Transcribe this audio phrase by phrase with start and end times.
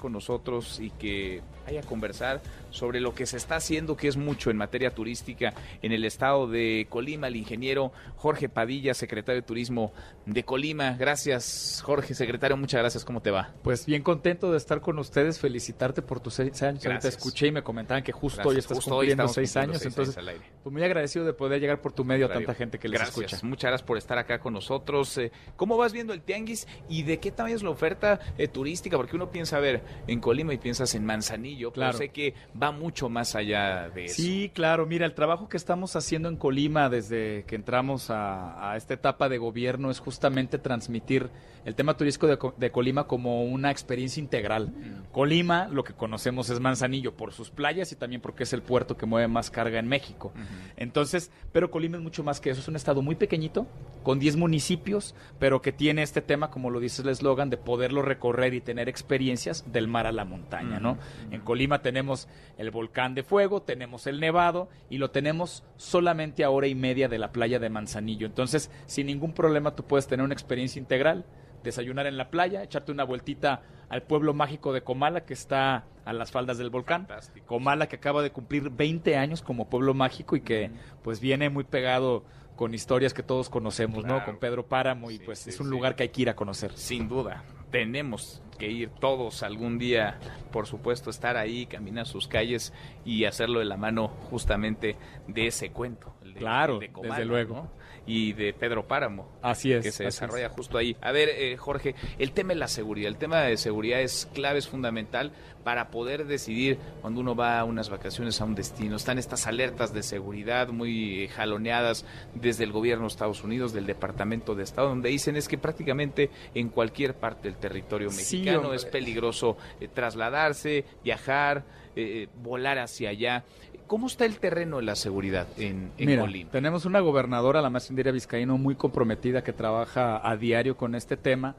[0.00, 2.40] Con nosotros y que haya conversar
[2.70, 6.48] sobre lo que se está haciendo, que es mucho en materia turística en el estado
[6.48, 7.28] de Colima.
[7.28, 9.92] El ingeniero Jorge Padilla, secretario de Turismo
[10.26, 10.96] de Colima.
[10.98, 12.56] Gracias, Jorge, secretario.
[12.56, 13.04] Muchas gracias.
[13.04, 13.52] ¿Cómo te va?
[13.62, 16.84] Pues bien contento de estar con ustedes, felicitarte por tus seis años.
[16.84, 17.16] Ahorita Gracias.
[17.16, 18.52] escuché y me comentaban que justo Gracias.
[18.54, 20.44] hoy estás Justo cumpliendo seis años, seis entonces años al aire.
[20.62, 23.18] pues muy agradecido de poder llegar por tu medio a tanta gente que les gracias.
[23.32, 23.46] escucha.
[23.46, 25.16] Muchas gracias por estar acá con nosotros.
[25.18, 28.96] Eh, ¿Cómo vas viendo el tianguis y de qué tamaño es la oferta eh, turística?
[28.96, 31.98] Porque uno piensa, a ver, en Colima y piensas en Manzanillo, pero Claro.
[31.98, 34.14] sé que va mucho más allá de eso.
[34.22, 34.86] Sí, claro.
[34.86, 39.28] Mira, el trabajo que estamos haciendo en Colima desde que entramos a, a esta etapa
[39.28, 41.28] de gobierno es justamente transmitir
[41.64, 44.72] el tema turístico de, Co- de Colima como una experiencia integral.
[45.12, 48.96] Colima, lo que conocemos es Manzanillo por sus playas y también porque es el puerto
[48.96, 50.32] que mueve más carga en México.
[50.76, 52.60] Entonces, pero Colima es mucho más que eso.
[52.60, 53.66] Es un estado muy pequeñito,
[54.02, 58.02] con 10 municipios, pero que tiene este tema, como lo dice el eslogan, de poderlo
[58.02, 60.98] recorrer y tener experiencias del mar a la montaña, ¿no?
[61.30, 62.28] En Colima tenemos
[62.58, 67.08] el volcán de fuego, tenemos el nevado y lo tenemos solamente a hora y media
[67.08, 68.26] de la playa de Manzanillo.
[68.26, 71.24] Entonces, sin ningún problema tú puedes tener una experiencia integral,
[71.64, 76.12] desayunar en la playa, echarte una vueltita al pueblo mágico de Comala que está a
[76.12, 77.06] las faldas del volcán.
[77.06, 77.46] Fantástico.
[77.46, 80.70] Comala que acaba de cumplir 20 años como pueblo mágico y que
[81.02, 82.24] pues viene muy pegado
[82.56, 84.22] con historias que todos conocemos, ¿no?
[84.24, 85.70] Con Pedro Páramo y Sí, pues sí, es un sí.
[85.70, 86.72] lugar que hay que ir a conocer.
[86.76, 90.18] Sin duda, tenemos que ir todos algún día,
[90.52, 92.72] por supuesto, estar ahí, caminar sus calles
[93.04, 94.96] y hacerlo de la mano justamente
[95.28, 96.14] de ese cuento.
[96.22, 97.54] el de- Claro, el de Comala, desde luego.
[97.54, 97.70] ¿no?
[98.10, 99.28] Y de Pedro Páramo.
[99.40, 99.84] Así es.
[99.84, 100.14] que se es.
[100.14, 100.96] desarrolla justo ahí.
[101.00, 103.08] A ver, eh, Jorge, el tema de la seguridad.
[103.08, 107.64] El tema de seguridad es clave, es fundamental para poder decidir cuando uno va a
[107.64, 108.96] unas vacaciones a un destino.
[108.96, 113.86] Están estas alertas de seguridad muy eh, jaloneadas desde el gobierno de Estados Unidos, del
[113.86, 118.84] Departamento de Estado, donde dicen es que prácticamente en cualquier parte del territorio mexicano es
[118.86, 123.44] peligroso eh, trasladarse, viajar, eh, volar hacia allá.
[123.86, 126.50] ¿Cómo está el terreno de la seguridad en, en Mira, Colima?
[126.52, 131.18] tenemos una gobernadora, la maestra Indira Vizcaíno, muy comprometida que trabaja a diario con este
[131.18, 131.54] tema.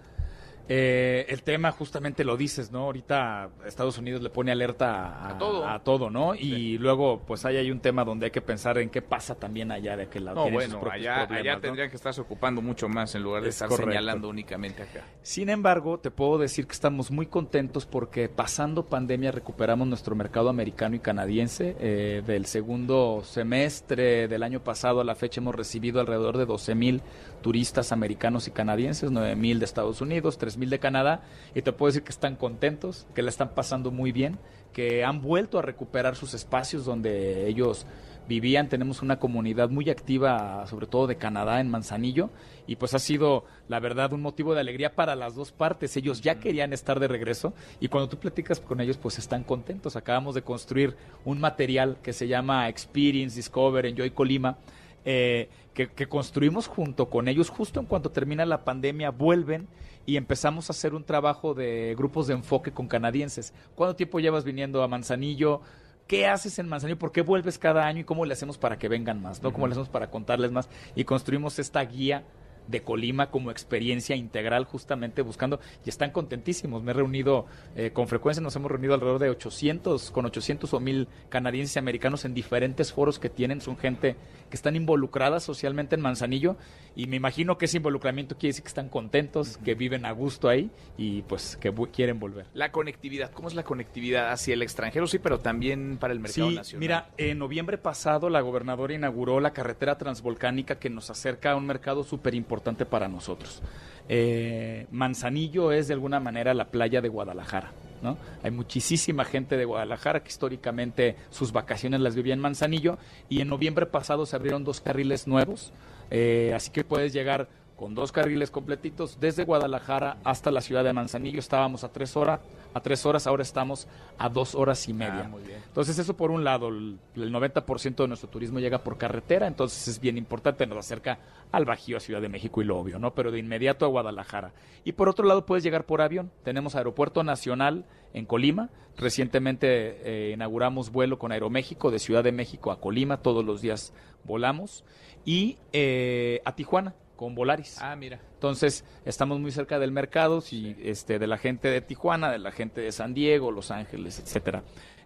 [0.74, 2.84] Eh, el tema justamente lo dices, ¿no?
[2.86, 5.68] Ahorita Estados Unidos le pone alerta a, A todo.
[5.68, 6.34] a todo, ¿no?
[6.34, 9.70] Y luego, pues ahí hay un tema donde hay que pensar en qué pasa también
[9.74, 10.38] allá de aquel lado.
[10.38, 11.60] No, Tienen bueno, allá, allá ¿no?
[11.60, 13.92] tendrían que estarse ocupando mucho más en lugar de Es estar correcto.
[13.92, 15.04] señalando únicamente acá.
[15.22, 20.48] Sin embargo, te puedo decir que estamos muy contentos porque pasando pandemia recuperamos nuestro mercado
[20.48, 21.76] americano y canadiense.
[21.82, 26.76] Eh, del segundo semestre del año pasado a la fecha hemos recibido alrededor de 12
[26.76, 27.02] mil
[27.42, 31.24] turistas americanos y canadienses, 9 mil de Estados Unidos, 3 de Canadá.
[31.56, 34.38] Y te puedo decir que están contentos, que la están pasando muy bien,
[34.74, 37.86] que han vuelto a recuperar sus espacios donde ellos
[38.28, 38.70] vivían.
[38.70, 42.30] Tenemos una comunidad muy activa, sobre todo de Canadá, en Manzanillo,
[42.68, 45.98] y pues ha sido, la verdad, un motivo de alegría para las dos partes.
[45.98, 49.96] Ellos ya querían estar de regreso y cuando tú platicas con ellos, pues están contentos.
[49.96, 50.96] Acabamos de construir
[51.26, 54.58] un material que se llama Experience Discover Enjoy Colima.
[55.06, 59.68] Eh, que, que construimos junto con ellos justo en cuanto termina la pandemia, vuelven
[60.06, 63.54] y empezamos a hacer un trabajo de grupos de enfoque con canadienses.
[63.76, 65.62] ¿Cuánto tiempo llevas viniendo a Manzanillo?
[66.08, 67.00] ¿Qué haces en Manzanillo?
[67.00, 69.42] ¿Por qué vuelves cada año y cómo le hacemos para que vengan más?
[69.42, 69.54] ¿no?
[69.54, 70.70] ¿Cómo le hacemos para contarles más?
[70.96, 72.24] Y construimos esta guía
[72.68, 76.84] de Colima como experiencia integral justamente buscando y están contentísimos.
[76.84, 77.46] Me he reunido
[77.76, 81.80] eh, con frecuencia, nos hemos reunido alrededor de 800, con 800 o 1000 canadienses y
[81.80, 84.16] americanos en diferentes foros que tienen, son gente
[84.50, 86.56] que están involucradas socialmente en Manzanillo
[86.96, 90.50] y me imagino que ese involucramiento quiere decir que están contentos, que viven a gusto
[90.50, 92.46] ahí y pues que quieren volver.
[92.54, 95.08] La conectividad, ¿cómo es la conectividad hacia el extranjero?
[95.08, 96.80] Sí, pero también para el mercado Sí, nacional.
[96.80, 101.66] mira, en noviembre pasado la gobernadora inauguró la carretera transvolcánica que nos acerca a un
[101.66, 102.51] mercado súper importante
[102.90, 103.62] para nosotros.
[104.10, 107.72] Eh, Manzanillo es de alguna manera la playa de Guadalajara.
[108.02, 108.18] ¿no?
[108.44, 112.98] Hay muchísima gente de Guadalajara que históricamente sus vacaciones las vivía en Manzanillo
[113.30, 115.72] y en noviembre pasado se abrieron dos carriles nuevos,
[116.10, 117.48] eh, así que puedes llegar
[117.82, 121.40] con dos carriles completitos desde Guadalajara hasta la ciudad de Manzanillo.
[121.40, 122.40] Estábamos a tres horas,
[122.76, 123.88] a tres horas, ahora estamos
[124.20, 125.24] a dos horas y media.
[125.26, 125.58] Ah, muy bien.
[125.66, 129.88] Entonces eso por un lado, el el 90% de nuestro turismo llega por carretera, entonces
[129.88, 131.18] es bien importante, nos acerca
[131.52, 133.16] al Bajío, a Ciudad de México y lo obvio, ¿no?
[133.16, 134.52] Pero de inmediato a Guadalajara.
[134.84, 136.30] Y por otro lado puedes llegar por avión.
[136.44, 138.70] Tenemos Aeropuerto Nacional en Colima.
[138.96, 143.92] Recientemente eh, inauguramos vuelo con Aeroméxico de Ciudad de México a Colima, todos los días
[144.24, 144.84] volamos.
[145.26, 147.78] Y eh, a Tijuana con Volaris.
[147.80, 148.20] Ah, mira.
[148.34, 152.52] Entonces, estamos muy cerca del mercado, y, este, de la gente de Tijuana, de la
[152.52, 154.64] gente de San Diego, Los Ángeles, etcétera.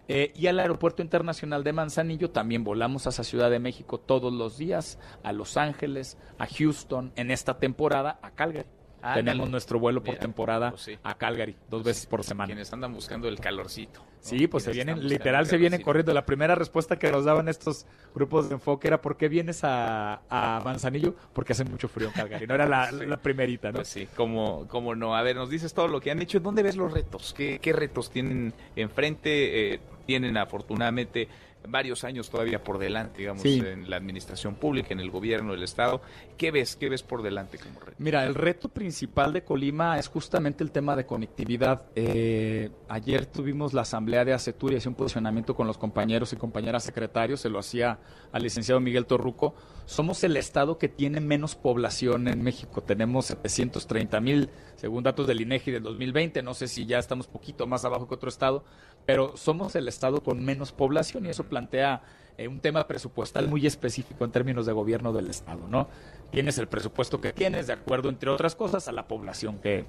[0.08, 4.56] Eh, y al Aeropuerto Internacional de Manzanillo también volamos hacia Ciudad de México todos los
[4.56, 8.66] días, a Los Ángeles, a Houston, en esta temporada a Calgary.
[9.12, 12.46] Tenemos nuestro vuelo por temporada pues a Calgary, dos veces por semana.
[12.46, 14.00] Quienes andan buscando el calorcito.
[14.26, 16.12] Sí, pues se vienen, literal se vienen corriendo.
[16.12, 20.20] La primera respuesta que nos daban estos grupos de enfoque era ¿por qué vienes a,
[20.64, 21.14] Manzanillo?
[21.32, 22.46] Porque hace mucho frío en Calgary.
[22.46, 23.76] No era la, primerita, ¿no?
[23.76, 25.16] Pues sí, como, como no.
[25.16, 26.40] A ver, nos dices todo lo que han hecho.
[26.40, 27.34] ¿Dónde ves los retos?
[27.36, 29.74] ¿Qué, qué retos tienen enfrente?
[29.74, 31.28] Eh, tienen afortunadamente
[31.68, 36.00] varios años todavía por delante, digamos, en la administración pública, en el gobierno del Estado.
[36.36, 36.76] ¿Qué ves?
[36.76, 37.96] ¿Qué ves por delante como reto?
[37.98, 41.86] Mira, el reto principal de Colima es justamente el tema de conectividad.
[41.94, 46.36] Eh, ayer tuvimos la asamblea de ACETUR y hacía un posicionamiento con los compañeros y
[46.36, 47.98] compañeras secretarios, se lo hacía
[48.32, 49.54] al licenciado Miguel Torruco.
[49.86, 52.82] Somos el Estado que tiene menos población en México.
[52.82, 56.42] Tenemos 730 mil, según datos del INEGI del 2020.
[56.42, 58.64] No sé si ya estamos poquito más abajo que otro Estado,
[59.06, 62.02] pero somos el Estado con menos población y eso plantea
[62.36, 65.88] eh, un tema presupuestal muy específico en términos de gobierno del Estado, ¿no?
[66.30, 69.86] Tienes el presupuesto que tienes, de acuerdo, entre otras cosas, a la población que,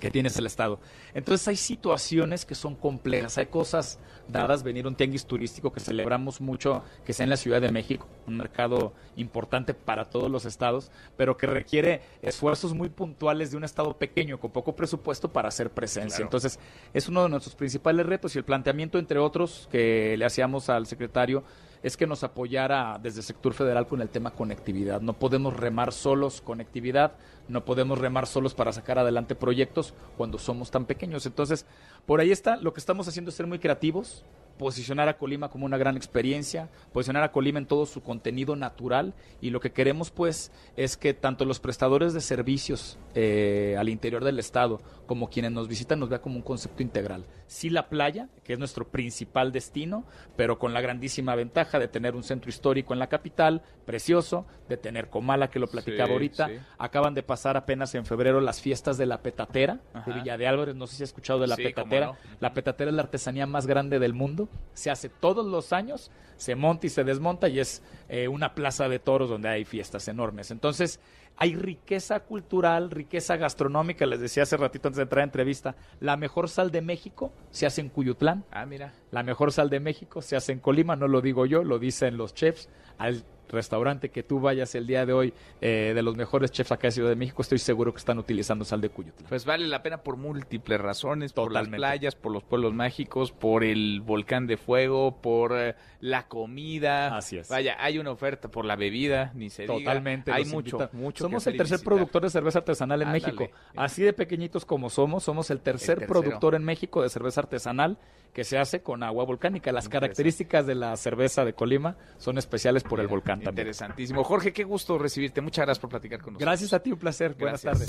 [0.00, 0.80] que tienes el Estado.
[1.14, 6.40] Entonces hay situaciones que son complejas, hay cosas dadas, venir un tianguis turístico que celebramos
[6.40, 10.90] mucho, que sea en la Ciudad de México, un mercado importante para todos los estados,
[11.16, 15.70] pero que requiere esfuerzos muy puntuales de un estado pequeño, con poco presupuesto para hacer
[15.70, 16.22] presencia.
[16.22, 16.58] Entonces
[16.92, 20.86] es uno de nuestros principales retos y el planteamiento, entre otros, que le hacíamos al
[20.86, 21.44] secretario,
[21.82, 25.00] es que nos apoyara desde el sector federal con el tema conectividad.
[25.00, 27.12] No podemos remar solos conectividad,
[27.48, 31.24] no podemos remar solos para sacar adelante proyectos cuando somos tan pequeños.
[31.26, 31.66] Entonces,
[32.06, 34.24] por ahí está, lo que estamos haciendo es ser muy creativos,
[34.60, 39.14] posicionar a Colima como una gran experiencia, posicionar a Colima en todo su contenido natural
[39.40, 44.22] y lo que queremos pues es que tanto los prestadores de servicios eh, al interior
[44.22, 47.24] del estado como quienes nos visitan nos vea como un concepto integral.
[47.46, 50.04] Sí la playa, que es nuestro principal destino,
[50.36, 54.76] pero con la grandísima ventaja de tener un centro histórico en la capital, precioso, de
[54.76, 56.50] tener Comala, que lo platicaba ahorita.
[56.78, 60.76] Acaban de pasar apenas en febrero las fiestas de la petatera de Villa de Álvarez,
[60.76, 62.12] no sé si has escuchado de la petatera.
[62.40, 66.54] La petatera es la artesanía más grande del mundo se hace todos los años, se
[66.54, 70.50] monta y se desmonta y es eh, una plaza de toros donde hay fiestas enormes.
[70.50, 71.00] Entonces,
[71.36, 76.16] hay riqueza cultural, riqueza gastronómica, les decía hace ratito antes de entrar a entrevista, la
[76.16, 78.44] mejor sal de México se hace en Cuyutlán.
[78.50, 78.92] Ah, mira.
[79.10, 82.16] La mejor sal de México se hace en Colima, no lo digo yo, lo dicen
[82.16, 82.68] los chefs.
[82.98, 86.88] Al restaurante que tú vayas el día de hoy eh, de los mejores chefs acá
[86.88, 89.28] de Ciudad de México, estoy seguro que están utilizando sal de Cuyutla.
[89.28, 93.64] Pues vale la pena por múltiples razones, por las playas, por los pueblos mágicos, por
[93.64, 97.16] el volcán de fuego, por eh, la comida.
[97.16, 97.48] Así es.
[97.48, 100.32] Vaya, hay una oferta por la bebida, ni se Totalmente.
[100.32, 103.48] Hay mucho, mucho Somos el tercer productor de cerveza artesanal en México.
[103.76, 107.98] Así de pequeñitos como somos, somos el tercer productor en México de cerveza artesanal
[108.32, 109.72] que se hace con agua volcánica.
[109.72, 113.66] Las características de la cerveza de Colima son especiales por el volcán también.
[113.68, 114.24] Interesantísimo.
[114.24, 115.40] Jorge, qué gusto recibirte.
[115.40, 116.46] Muchas gracias por platicar con nosotros.
[116.46, 117.34] Gracias a ti, un placer.
[117.38, 117.86] Buenas tardes.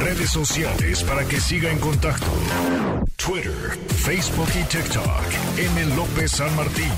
[0.00, 2.26] Redes sociales para que siga en contacto:
[3.16, 3.52] Twitter,
[3.88, 5.58] Facebook y TikTok.
[5.58, 5.96] M.
[5.96, 6.90] López San Martín.